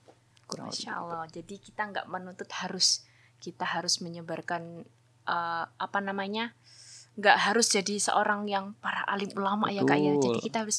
Kurang 0.48 0.72
Masya 0.72 0.92
Allah. 0.96 1.28
Jadi 1.28 1.60
kita 1.60 1.92
nggak 1.92 2.08
menuntut 2.08 2.48
harus 2.64 3.04
kita 3.38 3.68
harus 3.68 4.00
menyebarkan 4.00 4.88
uh, 5.28 5.64
apa 5.68 5.98
namanya 6.00 6.56
nggak 7.18 7.38
harus 7.50 7.66
jadi 7.70 7.98
seorang 7.98 8.46
yang 8.46 8.78
para 8.78 9.02
alim 9.10 9.30
ulama 9.34 9.68
Betul. 9.68 9.76
ya 9.76 9.82
kak 9.82 9.98
ya 9.98 10.12
jadi 10.22 10.38
kita 10.38 10.58
harus 10.62 10.78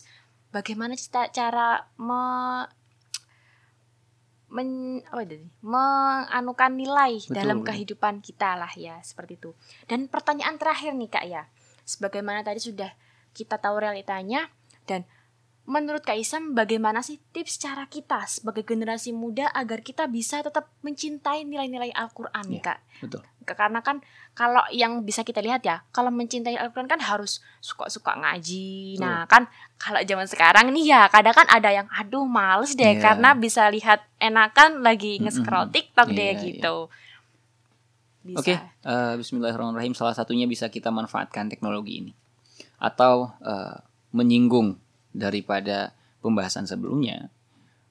bagaimana 0.56 0.96
kita 0.96 1.28
cara 1.36 1.92
me 2.00 2.24
men 4.50 5.04
ini 5.04 5.46
menganukan 5.62 6.72
nilai 6.74 7.22
Betul. 7.22 7.36
dalam 7.36 7.60
kehidupan 7.62 8.24
kita 8.24 8.56
lah 8.56 8.72
ya 8.74 8.98
seperti 9.04 9.38
itu 9.38 9.52
dan 9.86 10.08
pertanyaan 10.08 10.56
terakhir 10.56 10.96
nih 10.96 11.12
kak 11.12 11.26
ya 11.28 11.44
sebagaimana 11.84 12.42
tadi 12.42 12.64
sudah 12.64 12.90
kita 13.40 13.56
tahu 13.56 13.80
realitanya 13.80 14.52
dan 14.84 15.08
menurut 15.70 16.02
Kak 16.02 16.18
Isam 16.18 16.58
bagaimana 16.58 17.06
sih 17.06 17.22
tips 17.30 17.62
cara 17.62 17.86
kita 17.86 18.26
sebagai 18.26 18.66
generasi 18.66 19.14
muda 19.14 19.54
agar 19.54 19.86
kita 19.86 20.10
bisa 20.10 20.42
tetap 20.42 20.74
mencintai 20.82 21.46
nilai-nilai 21.46 21.94
Al-Qur'an 21.94 22.50
ya, 22.50 22.74
Kak? 22.74 22.80
Betul. 23.06 23.22
Karena 23.46 23.86
kan 23.86 24.02
kalau 24.34 24.66
yang 24.74 25.06
bisa 25.06 25.22
kita 25.22 25.46
lihat 25.46 25.62
ya, 25.62 25.86
kalau 25.94 26.10
mencintai 26.10 26.58
Al-Qur'an 26.58 26.90
kan 26.90 26.98
harus 26.98 27.46
suka-suka 27.62 28.18
ngaji. 28.18 28.98
Betul. 28.98 29.06
Nah, 29.06 29.30
kan 29.30 29.46
kalau 29.78 30.02
zaman 30.02 30.26
sekarang 30.26 30.74
nih 30.74 30.90
ya 30.90 31.06
kadang 31.06 31.38
kan 31.38 31.48
ada 31.54 31.70
yang 31.70 31.86
aduh 31.94 32.26
males 32.26 32.74
deh 32.74 32.98
yeah. 32.98 32.98
karena 32.98 33.38
bisa 33.38 33.70
lihat 33.70 34.02
enakan 34.18 34.82
lagi 34.82 35.22
nge-scroll 35.22 35.70
TikTok 35.70 36.10
yeah, 36.12 36.18
deh 36.18 36.32
yeah. 36.34 36.42
gitu. 36.50 36.76
Oke, 38.36 38.52
okay. 38.52 38.58
uh, 38.90 39.14
eh, 39.14 39.22
bismillahirrahmanirrahim. 39.22 39.94
Salah 39.94 40.18
satunya 40.18 40.50
bisa 40.50 40.68
kita 40.68 40.90
manfaatkan 40.90 41.46
teknologi 41.46 42.02
ini 42.02 42.12
atau 42.80 43.36
uh, 43.44 43.84
menyinggung 44.16 44.80
daripada 45.12 45.94
pembahasan 46.24 46.66
sebelumnya 46.66 47.30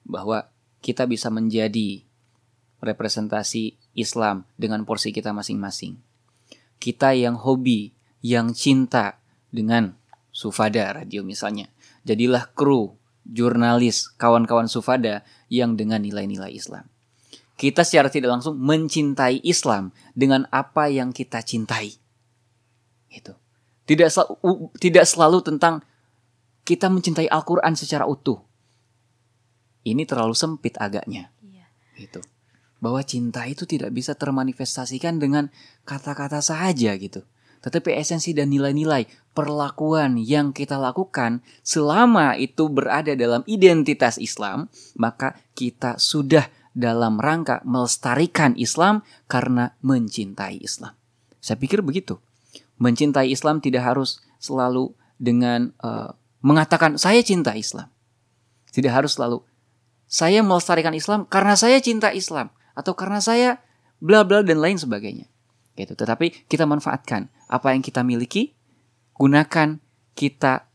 bahwa 0.05 0.49
kita 0.81 1.05
bisa 1.05 1.29
menjadi 1.29 2.01
representasi 2.79 3.75
Islam 3.93 4.47
dengan 4.55 4.87
porsi 4.87 5.11
kita 5.11 5.35
masing-masing. 5.35 5.99
Kita 6.79 7.11
yang 7.11 7.35
hobi, 7.35 7.91
yang 8.23 8.55
cinta 8.55 9.19
dengan 9.51 9.99
Sufada 10.31 10.95
radio 10.95 11.25
misalnya. 11.27 11.67
Jadilah 12.07 12.47
kru, 12.55 12.95
jurnalis, 13.27 14.07
kawan-kawan 14.15 14.71
Sufada 14.71 15.27
yang 15.51 15.75
dengan 15.75 15.99
nilai-nilai 15.99 16.55
Islam. 16.55 16.87
Kita 17.59 17.83
secara 17.83 18.07
tidak 18.07 18.39
langsung 18.39 18.55
mencintai 18.55 19.43
Islam 19.43 19.91
dengan 20.15 20.47
apa 20.47 20.87
yang 20.87 21.11
kita 21.11 21.43
cintai. 21.43 21.99
Itu. 23.11 23.35
Tidak 23.89 24.09
sel 24.13 24.29
tidak 24.77 25.05
selalu 25.09 25.41
tentang 25.41 25.81
kita 26.61 26.93
mencintai 26.93 27.25
Al-Qur'an 27.25 27.73
secara 27.73 28.05
utuh. 28.05 28.37
Ini 29.81 30.05
terlalu 30.05 30.37
sempit 30.37 30.77
agaknya. 30.77 31.33
Iya. 31.41 31.65
Gitu. 31.97 32.21
Bahwa 32.77 33.01
cinta 33.01 33.49
itu 33.49 33.65
tidak 33.65 33.89
bisa 33.89 34.13
termanifestasikan 34.13 35.17
dengan 35.17 35.49
kata-kata 35.89 36.37
saja 36.37 36.93
gitu. 37.01 37.25
Tetapi 37.65 37.97
esensi 37.97 38.37
dan 38.37 38.53
nilai-nilai 38.53 39.09
perlakuan 39.33 40.21
yang 40.21 40.53
kita 40.53 40.77
lakukan 40.77 41.41
selama 41.65 42.37
itu 42.37 42.69
berada 42.69 43.17
dalam 43.17 43.41
identitas 43.49 44.21
Islam, 44.21 44.69
maka 45.01 45.33
kita 45.57 45.97
sudah 45.97 46.45
dalam 46.77 47.17
rangka 47.17 47.65
melestarikan 47.65 48.53
Islam 48.53 49.01
karena 49.25 49.73
mencintai 49.81 50.61
Islam. 50.61 50.93
Saya 51.41 51.57
pikir 51.57 51.81
begitu 51.81 52.21
mencintai 52.79 53.29
Islam 53.29 53.59
tidak 53.59 53.85
harus 53.85 54.23
selalu 54.39 54.95
dengan 55.19 55.75
uh, 55.83 56.15
mengatakan 56.39 56.95
saya 56.95 57.19
cinta 57.21 57.53
Islam. 57.53 57.91
Tidak 58.71 58.89
harus 58.89 59.19
selalu 59.19 59.43
saya 60.09 60.41
melestarikan 60.41 60.97
Islam 60.97 61.29
karena 61.29 61.53
saya 61.53 61.77
cinta 61.77 62.09
Islam 62.09 62.49
atau 62.73 62.97
karena 62.97 63.21
saya 63.21 63.61
bla 64.01 64.25
bla 64.25 64.41
dan 64.41 64.57
lain 64.57 64.81
sebagainya. 64.81 65.29
Gitu. 65.77 65.93
Tetapi 65.93 66.49
kita 66.49 66.65
manfaatkan 66.65 67.29
apa 67.45 67.71
yang 67.77 67.85
kita 67.85 68.01
miliki, 68.01 68.57
gunakan 69.13 69.77
kita 70.17 70.65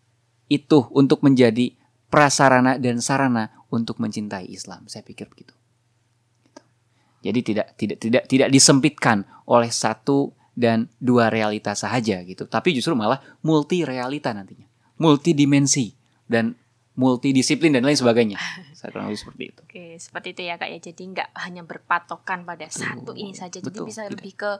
itu 0.46 0.87
untuk 0.94 1.26
menjadi 1.26 1.75
prasarana 2.08 2.78
dan 2.78 3.02
sarana 3.02 3.50
untuk 3.75 3.99
mencintai 3.99 4.46
Islam. 4.46 4.87
Saya 4.87 5.02
pikir 5.02 5.26
begitu. 5.26 5.52
Gitu. 6.46 6.62
Jadi 7.26 7.40
tidak 7.42 7.66
tidak 7.75 7.99
tidak 7.99 8.23
tidak 8.30 8.49
disempitkan 8.54 9.26
oleh 9.50 9.68
satu 9.68 10.30
dan 10.54 10.87
dua 11.02 11.28
realitas 11.28 11.82
saja 11.82 12.23
gitu. 12.23 12.46
Tapi 12.46 12.75
justru 12.75 12.94
malah 12.94 13.20
multi 13.42 13.82
realita 13.82 14.30
nantinya. 14.30 14.66
Multi 14.99 15.34
dimensi 15.34 15.90
dan 16.30 16.54
multidisiplin 16.94 17.75
dan 17.75 17.82
lain 17.82 17.99
sebagainya. 17.99 18.38
Saya 18.78 18.94
kurang 18.94 19.11
lebih 19.11 19.20
seperti 19.20 19.42
itu. 19.50 19.61
Oke, 19.66 19.87
seperti 19.99 20.28
itu 20.32 20.42
ya 20.46 20.54
Kak 20.56 20.70
ya. 20.70 20.78
Jadi 20.78 21.02
nggak 21.11 21.28
hanya 21.42 21.62
berpatokan 21.66 22.46
pada 22.46 22.70
betul, 22.70 22.80
satu 22.80 23.12
ini 23.18 23.34
saja. 23.34 23.58
Jadi 23.58 23.75
betul, 23.75 23.87
bisa 23.90 24.02
tidak. 24.06 24.12
lebih 24.18 24.32
ke 24.38 24.52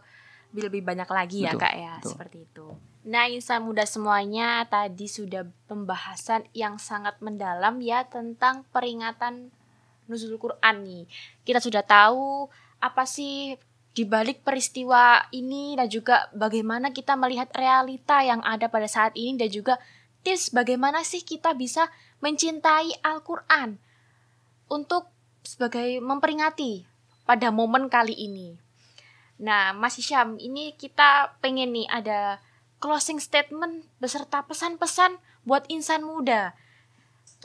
lebih 0.55 0.87
banyak 0.87 1.11
lagi 1.11 1.39
ya, 1.43 1.51
betul, 1.51 1.59
ya 1.59 1.65
Kak 1.67 1.75
ya, 1.75 1.93
betul. 1.99 2.11
seperti 2.15 2.39
itu. 2.47 2.67
Nah, 3.05 3.25
insan 3.29 3.61
muda 3.67 3.85
semuanya 3.85 4.65
tadi 4.65 5.07
sudah 5.11 5.45
pembahasan 5.69 6.47
yang 6.57 6.79
sangat 6.81 7.19
mendalam 7.21 7.83
ya 7.83 8.07
tentang 8.07 8.65
peringatan 8.71 9.53
Nuzul 10.09 10.37
Quran 10.41 10.77
nih. 10.85 11.05
Kita 11.45 11.61
sudah 11.61 11.85
tahu 11.85 12.49
apa 12.81 13.05
sih 13.09 13.57
di 13.95 14.03
balik 14.03 14.43
peristiwa 14.43 15.23
ini 15.31 15.79
dan 15.79 15.87
juga 15.87 16.27
bagaimana 16.35 16.91
kita 16.91 17.15
melihat 17.15 17.47
realita 17.55 18.27
yang 18.27 18.43
ada 18.43 18.67
pada 18.67 18.91
saat 18.91 19.15
ini 19.15 19.39
dan 19.39 19.49
juga 19.49 19.79
tips 20.27 20.51
bagaimana 20.51 21.07
sih 21.07 21.23
kita 21.23 21.55
bisa 21.55 21.87
mencintai 22.19 23.07
Al-Qur'an 23.07 23.79
untuk 24.67 25.07
sebagai 25.47 26.03
memperingati 26.03 26.83
pada 27.23 27.55
momen 27.55 27.87
kali 27.87 28.19
ini. 28.19 28.59
Nah, 29.39 29.71
Mas 29.71 29.95
Hisham, 29.95 30.43
ini 30.43 30.75
kita 30.75 31.39
pengen 31.39 31.71
nih 31.71 31.87
ada 31.87 32.43
closing 32.83 33.23
statement 33.23 33.87
beserta 34.03 34.43
pesan-pesan 34.43 35.23
buat 35.47 35.69
insan 35.71 36.03
muda 36.03 36.57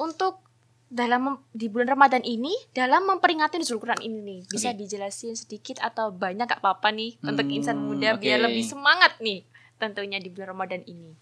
untuk 0.01 0.41
dalam 0.89 1.37
di 1.53 1.69
bulan 1.69 1.93
Ramadan 1.93 2.25
ini 2.25 2.49
dalam 2.73 3.05
memperingati 3.05 3.61
Nuzul 3.61 3.77
Quran 3.77 4.01
ini 4.01 4.19
nih. 4.25 4.39
Bisa 4.49 4.73
Oke. 4.73 4.81
dijelasin 4.81 5.37
sedikit 5.37 5.77
atau 5.79 6.09
banyak 6.09 6.49
gak 6.49 6.59
apa-apa 6.59 6.89
nih 6.89 7.21
untuk 7.21 7.45
Hmm, 7.45 7.55
insan 7.61 7.77
muda 7.77 8.17
biar 8.17 8.41
oke. 8.41 8.45
lebih 8.49 8.65
semangat 8.65 9.13
nih 9.21 9.45
tentunya 9.77 10.17
di 10.17 10.33
bulan 10.33 10.57
Ramadan 10.57 10.81
ini. 10.83 11.13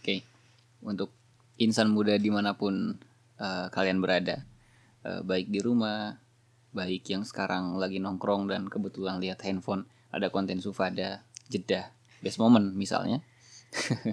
Oke, 0.00 0.22
untuk 0.80 1.10
insan 1.58 1.90
muda 1.90 2.14
di 2.16 2.30
mana 2.30 2.54
pun 2.54 2.94
eh, 3.36 3.66
kalian 3.68 4.00
berada, 4.00 4.46
eh, 5.02 5.20
baik 5.20 5.50
di 5.50 5.60
rumah, 5.60 6.16
baik 6.70 7.04
yang 7.10 7.26
sekarang 7.26 7.76
lagi 7.76 8.00
nongkrong 8.00 8.48
dan 8.48 8.70
kebetulan 8.70 9.20
lihat 9.20 9.42
handphone 9.44 9.84
ada 10.08 10.32
konten 10.32 10.62
Sufada, 10.62 11.20
Jeddah, 11.52 11.90
Best 12.22 12.38
Moment 12.38 12.72
misalnya. 12.72 13.20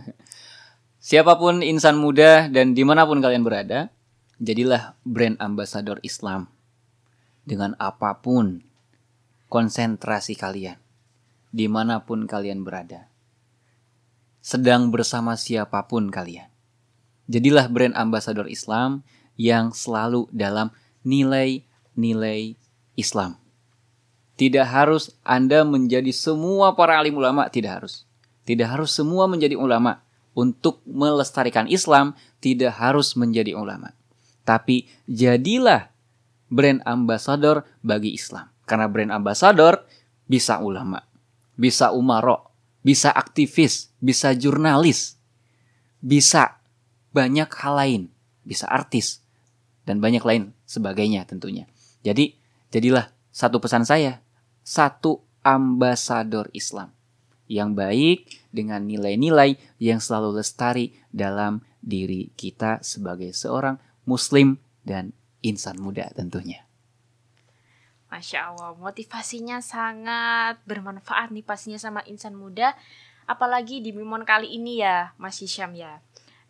Siapa 1.03 1.35
pun 1.35 1.59
insan 1.63 1.99
muda 1.99 2.47
dan 2.47 2.71
di 2.71 2.83
mana 2.87 3.03
pun 3.03 3.19
kalian 3.19 3.43
berada, 3.43 3.91
jadilah 4.43 4.99
brand 5.07 5.39
ambassador 5.39 6.03
Islam 6.03 6.51
dengan 7.47 7.79
apa 7.79 8.19
pun 8.19 8.59
konsentrasi 9.47 10.35
kalian, 10.35 10.75
di 11.55 11.71
mana 11.71 12.03
pun 12.03 12.27
kalian 12.27 12.67
berada 12.67 13.13
sedang 14.43 14.91
bersama 14.91 15.39
siapa 15.39 15.87
pun 15.87 16.11
kalian. 16.11 16.51
Jadilah 17.31 17.71
brand 17.71 17.95
ambassador 17.95 18.51
Islam 18.51 19.07
yang 19.39 19.71
selalu 19.71 20.27
dalam 20.35 20.75
nilai-nilai 21.07 22.59
Islam. 22.99 23.39
Tidak 24.35 24.67
harus 24.67 25.15
Anda 25.23 25.63
menjadi 25.63 26.11
semua 26.11 26.75
para 26.75 26.99
alim 26.99 27.15
ulama, 27.15 27.47
tidak 27.47 27.79
harus. 27.79 28.03
Tidak 28.43 28.67
harus 28.67 28.91
semua 28.91 29.31
menjadi 29.31 29.55
ulama. 29.55 30.03
Untuk 30.35 30.83
melestarikan 30.83 31.71
Islam, 31.71 32.11
tidak 32.43 32.75
harus 32.75 33.15
menjadi 33.15 33.55
ulama. 33.55 33.95
Tapi 34.43 34.85
jadilah 35.07 35.89
brand 36.51 36.83
ambassador 36.85 37.65
bagi 37.81 38.13
Islam. 38.13 38.51
Karena 38.63 38.87
brand 38.87 39.11
ambassador 39.11 39.83
bisa 40.27 40.59
ulama, 40.63 41.03
bisa 41.55 41.91
umaro, 41.91 42.51
bisa 42.83 43.11
aktivis, 43.11 43.91
bisa 43.99 44.31
jurnalis, 44.35 45.19
bisa 45.99 46.59
banyak 47.11 47.49
hal 47.59 47.73
lain, 47.75 48.01
bisa 48.43 48.67
artis, 48.67 49.23
dan 49.83 49.99
banyak 49.99 50.23
lain 50.23 50.43
sebagainya 50.63 51.27
tentunya. 51.27 51.67
Jadi, 52.03 52.35
jadilah 52.71 53.11
satu 53.31 53.59
pesan 53.59 53.83
saya, 53.87 54.23
satu 54.63 55.23
ambasador 55.43 56.47
Islam 56.55 56.91
yang 57.51 57.75
baik 57.75 58.47
dengan 58.49 58.87
nilai-nilai 58.87 59.59
yang 59.77 59.99
selalu 59.99 60.39
lestari 60.39 60.95
dalam 61.11 61.59
diri 61.83 62.31
kita 62.33 62.79
sebagai 62.79 63.35
seorang 63.35 63.75
muslim 64.03 64.59
dan 64.83 65.15
insan 65.43 65.79
muda 65.79 66.11
tentunya. 66.15 66.63
Masya 68.13 68.53
Allah, 68.53 68.77
motivasinya 68.77 69.57
sangat 69.57 70.61
bermanfaat 70.69 71.33
nih 71.33 71.41
pastinya 71.41 71.81
sama 71.81 72.05
insan 72.05 72.37
muda, 72.37 72.77
apalagi 73.25 73.81
di 73.81 73.89
Mimon 73.89 74.21
kali 74.21 74.53
ini 74.53 74.85
ya, 74.85 75.17
Mas 75.17 75.41
Hisham 75.41 75.73
ya. 75.73 75.97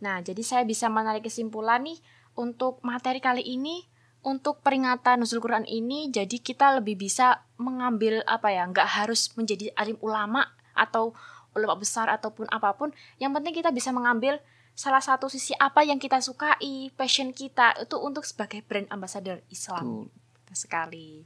Nah, 0.03 0.19
jadi 0.19 0.43
saya 0.43 0.63
bisa 0.67 0.91
menarik 0.91 1.23
kesimpulan 1.23 1.87
nih 1.87 2.03
untuk 2.35 2.83
materi 2.83 3.23
kali 3.23 3.47
ini, 3.47 3.87
untuk 4.27 4.59
peringatan 4.59 5.23
Nuzul 5.23 5.39
Quran 5.39 5.63
ini, 5.63 6.11
jadi 6.11 6.35
kita 6.35 6.83
lebih 6.83 6.99
bisa 6.99 7.47
mengambil 7.55 8.19
apa 8.27 8.51
ya, 8.51 8.67
nggak 8.67 8.99
harus 8.99 9.31
menjadi 9.39 9.71
alim 9.79 9.95
ulama 10.03 10.43
atau 10.75 11.15
ulama 11.55 11.79
besar 11.79 12.11
ataupun 12.11 12.51
apa 12.51 12.75
pun, 12.75 12.91
yang 13.23 13.31
penting 13.31 13.55
kita 13.55 13.71
bisa 13.71 13.95
mengambil 13.95 14.43
salah 14.73 15.01
satu 15.01 15.29
sisi 15.29 15.53
apa 15.57 15.85
yang 15.85 16.01
kita 16.01 16.19
sukai, 16.19 16.89
passion 16.97 17.31
kita 17.31 17.77
itu 17.81 17.97
untuk 18.01 18.25
sebagai 18.25 18.65
brand 18.65 18.89
ambassador 18.89 19.41
Islam. 19.53 20.09
Betul 20.09 20.23
sekali. 20.55 21.25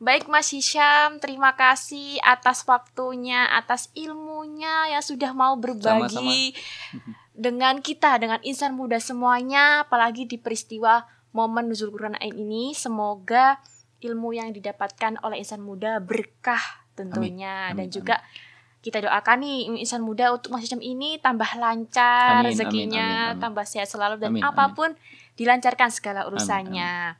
Baik 0.00 0.32
Mas 0.32 0.48
Hisham, 0.50 1.20
terima 1.20 1.52
kasih 1.52 2.16
atas 2.24 2.64
waktunya, 2.64 3.44
atas 3.52 3.92
ilmunya 3.92 4.96
yang 4.96 5.04
sudah 5.04 5.36
mau 5.36 5.60
berbagi 5.60 6.56
dengan 7.36 7.84
kita, 7.84 8.16
dengan 8.16 8.40
insan 8.40 8.72
muda 8.72 8.96
semuanya, 8.96 9.84
apalagi 9.84 10.24
di 10.24 10.40
peristiwa 10.40 11.04
momen 11.36 11.68
Nuzul 11.68 11.92
Quran 11.92 12.16
ini. 12.18 12.72
Semoga 12.72 13.60
ilmu 14.00 14.32
yang 14.32 14.56
didapatkan 14.56 15.20
oleh 15.20 15.44
insan 15.44 15.60
muda 15.60 16.00
berkah 16.00 16.80
tentunya 16.96 17.70
Amin, 17.70 17.76
dan 17.76 17.86
amin. 17.92 18.49
Kita 18.80 19.04
doakan 19.04 19.44
nih 19.44 19.58
insan 19.84 20.00
muda 20.00 20.32
untuk 20.32 20.56
Mas 20.56 20.64
Hisham 20.64 20.80
ini 20.80 21.20
tambah 21.20 21.48
lancar 21.60 22.40
Amin, 22.40 22.48
amin, 22.48 22.48
rezekinya, 22.48 23.04
amin, 23.04 23.30
amin. 23.36 23.40
tambah 23.44 23.64
sehat 23.68 23.88
selalu 23.92 24.16
dan 24.16 24.32
Amin, 24.32 24.40
amin. 24.40 24.50
apa 24.56 24.64
pun 24.72 24.90
dilancarkan 25.36 25.92
segala 25.92 26.24
urusannya. 26.24 27.16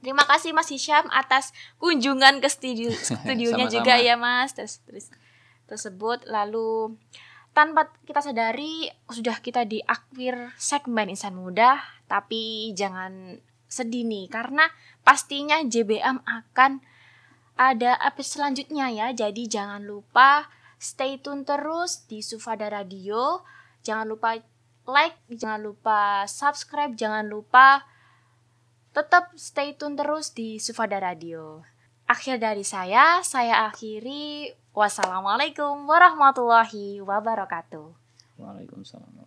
Terima 0.00 0.24
kasih 0.24 0.56
Mas 0.56 0.72
Hisham 0.72 1.04
atas 1.12 1.52
kunjungan 1.76 2.40
ke 2.40 2.48
studio 2.48 2.88
studionya 3.24 3.68
Sama-sama. 3.68 3.76
juga 3.76 3.94
ya 4.00 4.14
Mas. 4.16 4.56
Terus, 4.56 4.80
terus 4.88 5.06
tersebut 5.68 6.24
lalu 6.28 6.96
tanpa 7.52 7.92
kita 8.04 8.20
sadari 8.20 8.88
sudah 9.08 9.40
kita 9.40 9.64
di 9.68 9.80
akhir 9.84 10.56
segmen 10.56 11.08
insan 11.12 11.36
muda, 11.36 11.80
tapi 12.08 12.72
jangan 12.76 13.40
sedih 13.68 14.04
nih 14.06 14.28
karena 14.32 14.68
pastinya 15.04 15.60
JBM 15.60 16.22
akan 16.24 16.80
ada 17.56 17.96
episode 18.04 18.40
selanjutnya 18.40 18.92
ya. 18.92 19.06
Jadi 19.12 19.48
jangan 19.48 19.80
lupa 19.84 20.48
stay 20.76 21.18
tune 21.20 21.42
terus 21.42 22.04
di 22.06 22.20
Sufada 22.20 22.68
Radio. 22.68 23.42
Jangan 23.82 24.06
lupa 24.06 24.36
like, 24.86 25.18
jangan 25.32 25.60
lupa 25.66 26.24
subscribe, 26.30 26.94
jangan 26.94 27.26
lupa 27.26 27.82
tetap 28.96 29.34
stay 29.36 29.76
tune 29.76 29.98
terus 29.98 30.32
di 30.32 30.56
Sufada 30.56 30.96
Radio. 31.02 31.60
Akhir 32.06 32.38
dari 32.38 32.62
saya, 32.62 33.20
saya 33.26 33.66
akhiri. 33.66 34.54
Wassalamualaikum 34.76 35.88
warahmatullahi 35.88 37.00
wabarakatuh. 37.02 37.88
Waalaikumsalam 38.36 39.25